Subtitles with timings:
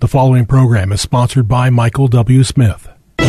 [0.00, 2.44] The following program is sponsored by Michael W.
[2.44, 2.88] Smith.
[3.16, 3.24] The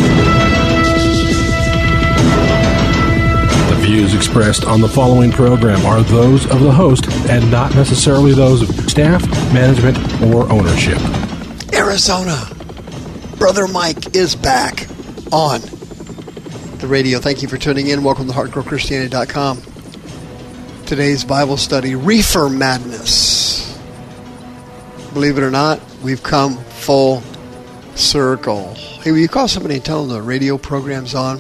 [3.80, 8.62] views expressed on the following program are those of the host and not necessarily those
[8.62, 11.00] of staff, management, or ownership.
[11.73, 12.40] Arizona,
[13.40, 14.88] Brother Mike is back
[15.31, 15.62] on
[16.78, 17.17] the radio.
[17.17, 18.04] Thank you for tuning in.
[18.04, 20.86] Welcome to HardcoreChristianity.com.
[20.86, 23.69] Today's Bible study, Reefer Madness.
[25.13, 27.23] Believe it or not, we've come full
[27.95, 28.76] circle.
[28.76, 31.39] Hey, will you call somebody and tell them the radio program's on?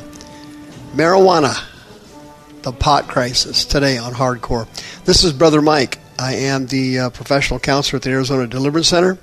[0.95, 1.55] Marijuana,
[2.63, 4.67] the pot crisis, today on Hardcore.
[5.05, 5.99] This is Brother Mike.
[6.17, 9.19] I am the uh, professional counselor at the Arizona Deliverance Center.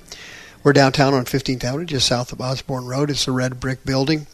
[0.62, 3.11] We're downtown on 15th Avenue, just south of Osborn Road.
[3.11, 4.28] It's a red brick building.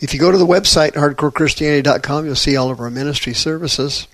[0.00, 4.08] If you go to the website, hardcorechristianity.com, you'll see all of our ministry services.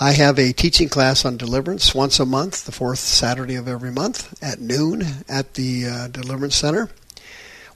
[0.00, 3.90] I have a teaching class on deliverance once a month, the fourth Saturday of every
[3.90, 6.88] month at noon at the uh, Deliverance Center.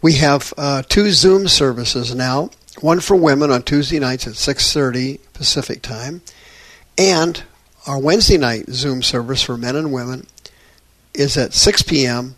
[0.00, 5.18] We have uh, two Zoom services now, one for women on Tuesday nights at 6:30
[5.32, 6.22] Pacific time,
[6.96, 7.42] and
[7.88, 10.28] our Wednesday night Zoom service for men and women
[11.14, 12.36] is at 6 p.m.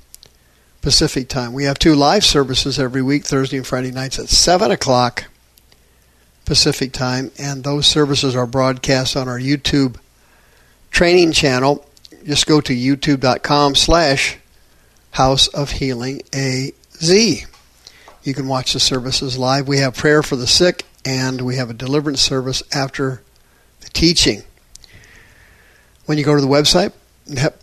[0.81, 1.53] Pacific time.
[1.53, 5.25] We have two live services every week, Thursday and Friday nights at 7 o'clock
[6.45, 9.97] Pacific time, and those services are broadcast on our YouTube
[10.91, 11.87] training channel.
[12.25, 14.39] Just go to youtube.com slash
[15.13, 17.47] House of Healing AZ.
[18.23, 19.69] You can watch the services live.
[19.69, 23.23] We have prayer for the sick, and we have a deliverance service after
[23.81, 24.43] the teaching.
[26.07, 26.93] When you go to the website,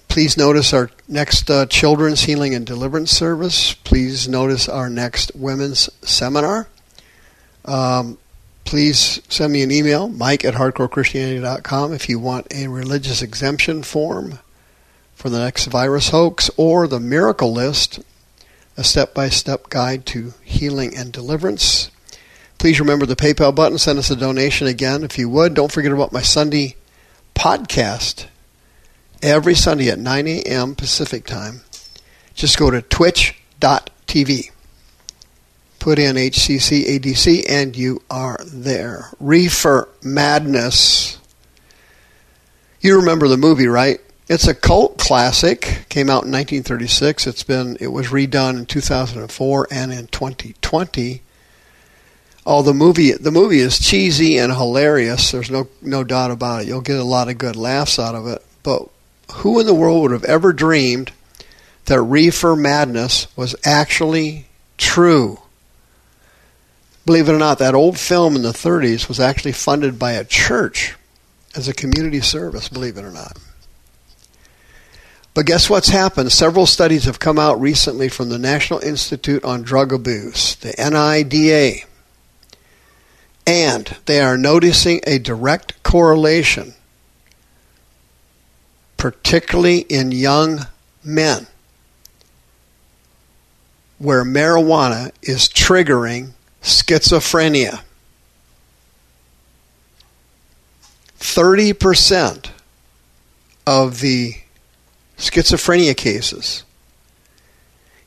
[0.07, 3.73] please notice our next uh, children's healing and deliverance service.
[3.73, 6.67] Please notice our next women's seminar.
[7.65, 8.17] Um,
[8.71, 14.39] please send me an email, mike at hardcorechristianity.com, if you want a religious exemption form
[15.13, 17.99] for the next virus hoax or the miracle list,
[18.77, 21.91] a step by step guide to healing and deliverance.
[22.59, 23.77] Please remember the PayPal button.
[23.77, 25.53] Send us a donation again if you would.
[25.53, 26.77] Don't forget about my Sunday
[27.35, 28.27] podcast
[29.21, 30.75] every Sunday at 9 a.m.
[30.75, 31.59] Pacific time.
[32.35, 34.51] Just go to twitch.tv
[35.81, 39.09] put in HCCADC, and you are there.
[39.19, 41.17] Reefer Madness.
[42.79, 43.99] You remember the movie, right?
[44.27, 45.87] It's a cult classic.
[45.89, 47.25] Came out in 1936.
[47.25, 51.21] It's been it was redone in 2004 and in 2020.
[52.45, 55.31] Oh, the movie the movie is cheesy and hilarious.
[55.31, 56.67] There's no no doubt about it.
[56.67, 58.45] You'll get a lot of good laughs out of it.
[58.61, 58.87] But
[59.33, 61.11] who in the world would have ever dreamed
[61.85, 64.45] that Reefer Madness was actually
[64.77, 65.40] true?
[67.05, 70.23] Believe it or not, that old film in the 30s was actually funded by a
[70.23, 70.95] church
[71.55, 73.37] as a community service, believe it or not.
[75.33, 76.31] But guess what's happened?
[76.31, 81.85] Several studies have come out recently from the National Institute on Drug Abuse, the NIDA,
[83.47, 86.73] and they are noticing a direct correlation,
[88.97, 90.67] particularly in young
[91.03, 91.47] men,
[93.97, 97.81] where marijuana is triggering schizophrenia.
[101.19, 102.49] 30%
[103.67, 104.35] of the
[105.17, 106.63] schizophrenia cases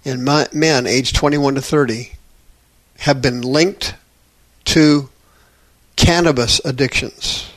[0.04, 2.12] in men aged 21 to 30
[2.98, 3.94] have been linked
[4.64, 5.09] to
[5.97, 7.50] cannabis addictions.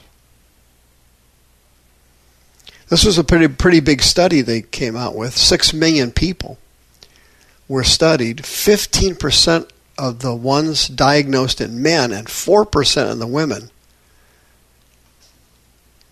[2.89, 5.35] This was a pretty pretty big study they came out with.
[5.35, 6.57] 6 million people
[7.67, 8.37] were studied.
[8.37, 13.71] 15% of the ones diagnosed in men and 4% in the women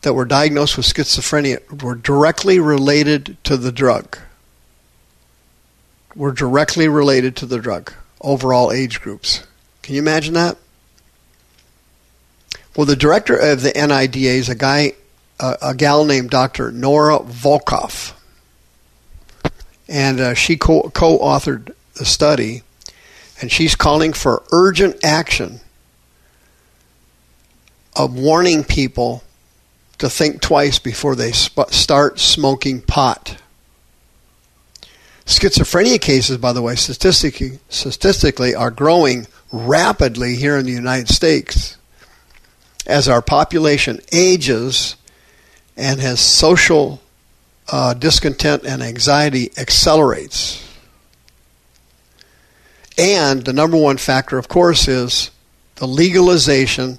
[0.02, 4.18] that were diagnosed with schizophrenia were directly related to the drug.
[6.16, 7.92] Were directly related to the drug,
[8.22, 9.44] overall age groups.
[9.82, 10.58] Can you imagine that?
[12.76, 14.94] Well, the director of the NIDA is a guy,
[15.40, 16.72] a, a gal named Dr.
[16.72, 18.14] Nora Volkow.
[19.88, 22.64] And uh, she co authored the study
[23.42, 25.60] and she's calling for urgent action
[27.96, 29.24] of warning people
[29.98, 33.38] to think twice before they sp- start smoking pot.
[35.26, 41.78] Schizophrenia cases, by the way, statistically, statistically are growing rapidly here in the United States
[42.86, 44.96] as our population ages
[45.76, 47.02] and as social
[47.72, 50.62] uh, discontent and anxiety accelerates.
[52.97, 55.31] And the number one factor, of course, is
[55.75, 56.97] the legalization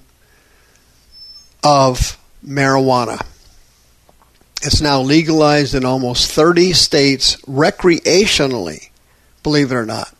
[1.64, 3.25] of marijuana.
[4.62, 8.90] It's now legalized in almost 30 states recreationally,
[9.43, 10.14] believe it or not.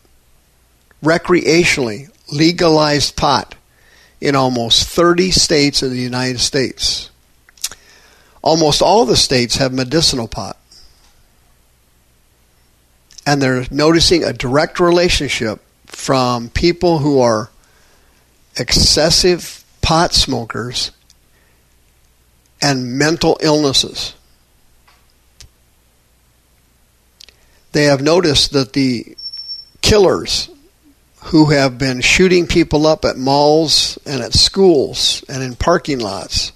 [1.03, 3.55] Recreationally, legalized pot
[4.19, 7.11] in almost 30 states in the United States.
[8.41, 10.57] Almost all the states have medicinal pot.
[13.25, 15.61] And they're noticing a direct relationship
[15.97, 17.49] from people who are
[18.55, 20.91] excessive pot smokers
[22.61, 24.13] and mental illnesses.
[27.71, 29.17] They have noticed that the
[29.81, 30.49] killers
[31.23, 36.53] who have been shooting people up at malls and at schools and in parking lots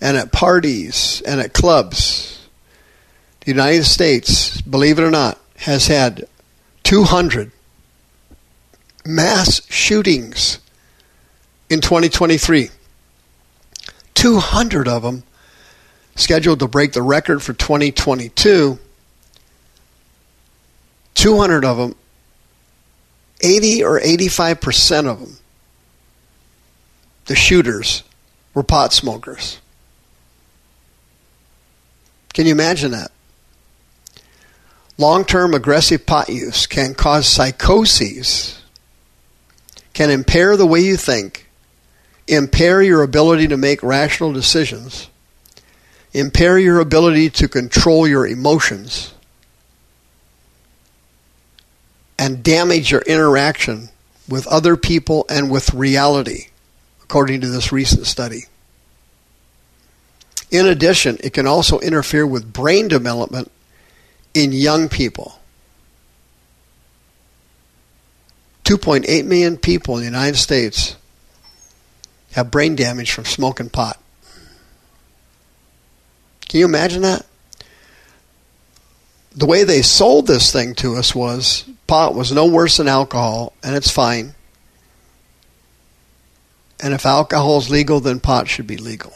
[0.00, 2.48] and at parties and at clubs.
[3.40, 6.26] The United States, believe it or not, has had
[6.82, 7.52] 200
[9.06, 10.58] mass shootings
[11.68, 12.70] in 2023.
[14.14, 15.22] 200 of them
[16.14, 18.78] scheduled to break the record for 2022.
[21.14, 21.94] 200 of them
[23.40, 25.36] 80 or 85% of them,
[27.26, 28.02] the shooters,
[28.54, 29.58] were pot smokers.
[32.32, 33.10] Can you imagine that?
[34.98, 38.62] Long term aggressive pot use can cause psychoses,
[39.96, 41.46] can impair the way you think,
[42.28, 45.08] impair your ability to make rational decisions,
[46.12, 49.14] impair your ability to control your emotions
[52.18, 53.88] and damage your interaction
[54.28, 56.48] with other people and with reality,
[57.02, 58.42] according to this recent study.
[60.50, 63.50] In addition, it can also interfere with brain development
[64.34, 65.40] in young people.
[68.66, 70.96] 2.8 million people in the United States
[72.32, 73.96] have brain damage from smoking pot.
[76.48, 77.24] Can you imagine that?
[79.36, 83.52] The way they sold this thing to us was pot was no worse than alcohol,
[83.62, 84.34] and it's fine.
[86.82, 89.12] And if alcohol is legal, then pot should be legal.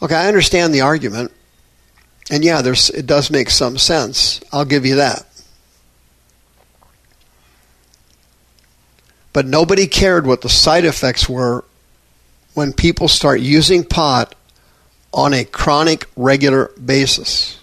[0.00, 1.32] Okay, I understand the argument.
[2.30, 4.40] And yeah, there's, it does make some sense.
[4.50, 5.26] I'll give you that.
[9.32, 11.64] But nobody cared what the side effects were
[12.54, 14.34] when people start using pot
[15.12, 17.58] on a chronic, regular basis.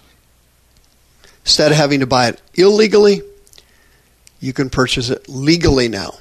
[1.44, 3.22] Instead of having to buy it illegally,
[4.40, 6.14] you can purchase it legally now.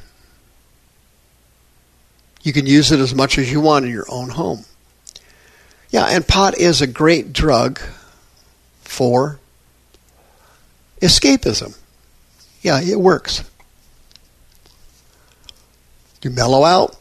[2.43, 4.65] You can use it as much as you want in your own home.
[5.91, 7.81] Yeah, and pot is a great drug
[8.83, 9.39] for
[11.00, 11.77] escapism.
[12.62, 13.45] Yeah, it works.
[16.23, 16.97] You mellow out.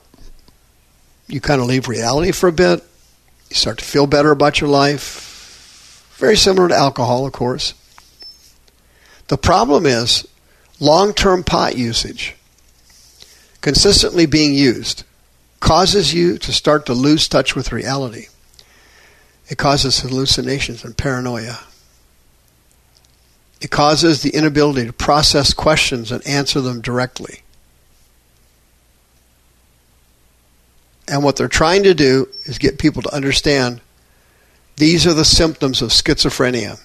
[1.27, 2.83] You kind of leave reality for a bit.
[3.49, 6.13] You start to feel better about your life.
[6.17, 7.73] Very similar to alcohol, of course.
[9.27, 10.27] The problem is
[10.79, 12.35] long term pot usage,
[13.61, 15.03] consistently being used,
[15.59, 18.27] causes you to start to lose touch with reality.
[19.49, 21.59] It causes hallucinations and paranoia.
[23.59, 27.42] It causes the inability to process questions and answer them directly.
[31.07, 33.81] And what they're trying to do is get people to understand
[34.76, 36.80] these are the symptoms of schizophrenia.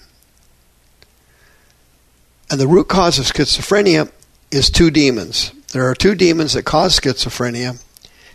[2.49, 4.11] And the root cause of schizophrenia
[4.51, 5.51] is two demons.
[5.71, 7.81] There are two demons that cause schizophrenia,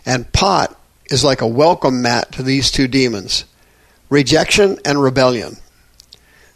[0.04, 3.45] and pot is like a welcome mat to these two demons
[4.11, 5.57] rejection and rebellion.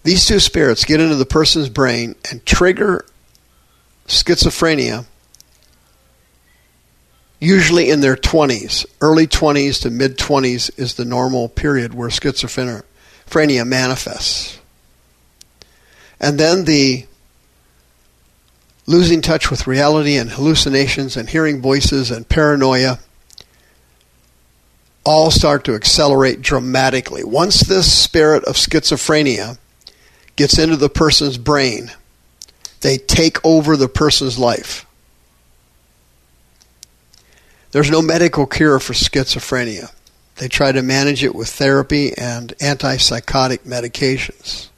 [0.04, 3.04] These two spirits get into the person's brain and trigger
[4.08, 5.04] schizophrenia,
[7.42, 8.86] usually in their 20s.
[9.00, 14.60] Early 20s to mid 20s is the normal period where schizophrenia manifests.
[16.20, 17.06] And then the
[18.86, 23.00] losing touch with reality and hallucinations and hearing voices and paranoia
[25.04, 27.24] all start to accelerate dramatically.
[27.24, 29.58] Once this spirit of schizophrenia
[30.36, 31.90] gets into the person's brain,
[32.82, 34.86] they take over the person's life.
[37.72, 39.92] There's no medical cure for schizophrenia.
[40.36, 44.68] They try to manage it with therapy and antipsychotic medications.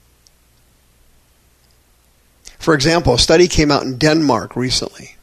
[2.59, 5.17] For example, a study came out in Denmark recently.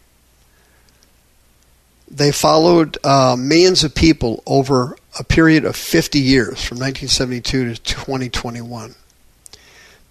[2.09, 7.81] They followed uh, millions of people over a period of 50 years, from 1972 to
[7.81, 8.95] 2021.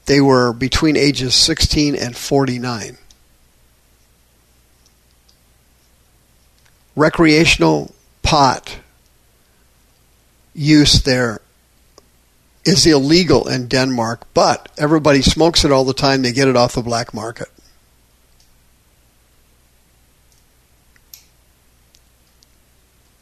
[0.06, 2.96] They were between ages 16 and 49.
[6.96, 8.78] Recreational pot
[10.54, 11.40] use there
[12.64, 16.22] is illegal in Denmark, but everybody smokes it all the time.
[16.22, 17.48] They get it off the black market.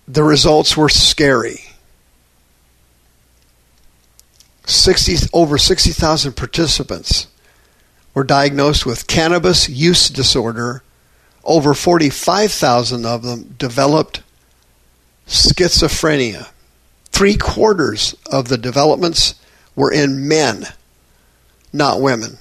[0.06, 1.64] The results were scary.
[4.64, 7.26] 60, over 60,000 participants
[8.14, 10.82] were diagnosed with cannabis use disorder.
[11.44, 14.22] Over 45,000 of them developed
[15.26, 16.48] schizophrenia.
[17.06, 19.34] Three quarters of the developments
[19.74, 20.66] were in men,
[21.72, 22.38] not women.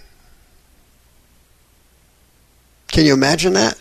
[2.87, 3.79] Can you imagine that?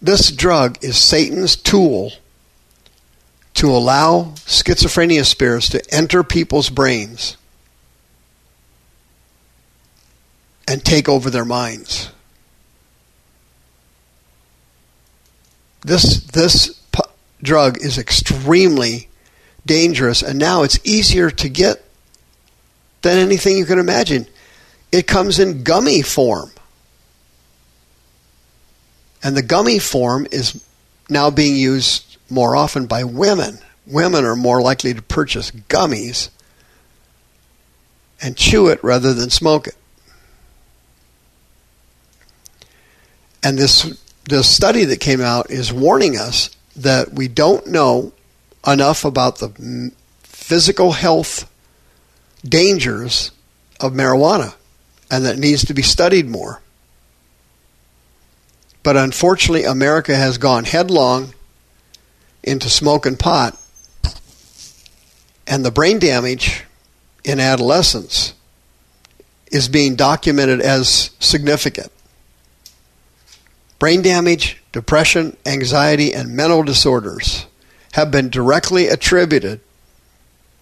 [0.00, 2.12] This drug is Satan's tool
[3.54, 7.36] to allow schizophrenia spirits to enter people's brains
[10.72, 12.10] and take over their minds.
[15.82, 16.80] This this
[17.42, 19.10] drug is extremely
[19.66, 21.84] dangerous, and now it's easier to get
[23.02, 24.26] than anything you can imagine.
[24.90, 26.50] It comes in gummy form,
[29.22, 30.64] and the gummy form is
[31.10, 33.58] now being used more often by women.
[33.86, 36.30] Women are more likely to purchase gummies
[38.22, 39.76] and chew it rather than smoke it.
[43.42, 48.12] And this this study that came out is warning us that we don't know
[48.66, 51.50] enough about the physical health
[52.44, 53.32] dangers
[53.80, 54.54] of marijuana
[55.10, 56.62] and that needs to be studied more.
[58.82, 61.34] But unfortunately, America has gone headlong
[62.42, 63.56] into smoking pot,
[65.46, 66.64] and the brain damage
[67.22, 68.34] in adolescence
[69.52, 71.92] is being documented as significant.
[73.82, 77.46] Brain damage, depression, anxiety, and mental disorders
[77.94, 79.58] have been directly attributed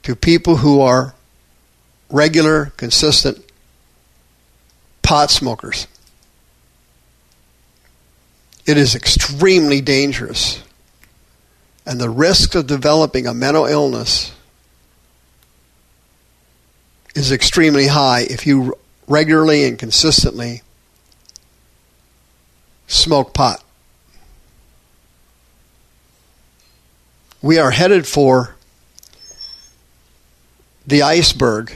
[0.04, 1.14] to people who are
[2.08, 3.44] regular, consistent
[5.02, 5.86] pot smokers.
[8.64, 10.62] It is extremely dangerous.
[11.84, 14.32] And the risk of developing a mental illness
[17.14, 20.62] is extremely high if you regularly and consistently
[22.90, 23.62] smoke pot.
[27.40, 28.56] We are headed for
[30.86, 31.74] the iceberg,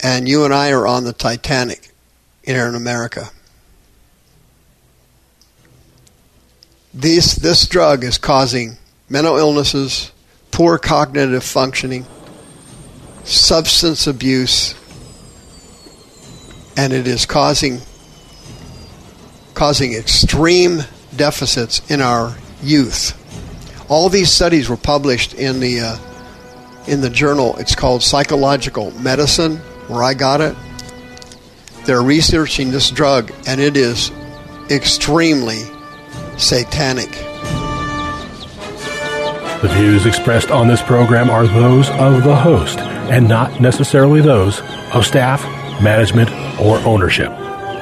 [0.00, 1.92] and you and I are on the Titanic
[2.42, 3.30] here in America.
[6.92, 8.78] This, this drug is causing
[9.08, 10.12] mental illnesses,
[10.50, 12.06] poor cognitive functioning,
[13.24, 14.74] substance abuse,
[16.76, 17.80] and it is causing
[19.54, 20.80] causing extreme
[21.16, 23.20] deficits in our youth.
[23.88, 25.98] All these studies were published in the uh,
[26.86, 27.56] in the journal.
[27.56, 29.56] It's called Psychological Medicine,
[29.88, 30.54] where I got it.
[31.84, 34.10] They're researching this drug, and it is
[34.70, 35.62] extremely
[36.38, 37.10] satanic.
[39.60, 44.60] The views expressed on this program are those of the host and not necessarily those
[44.92, 45.42] of staff,
[45.82, 46.30] management,
[46.60, 47.43] or ownership.